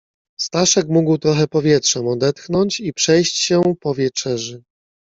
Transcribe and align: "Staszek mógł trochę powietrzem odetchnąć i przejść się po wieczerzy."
"Staszek 0.39 0.87
mógł 0.89 1.17
trochę 1.17 1.47
powietrzem 1.47 2.07
odetchnąć 2.07 2.79
i 2.79 2.93
przejść 2.93 3.37
się 3.37 3.61
po 3.81 3.95
wieczerzy." 3.95 4.63